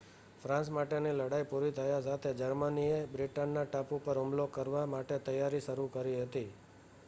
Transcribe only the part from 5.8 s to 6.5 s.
કરી હતી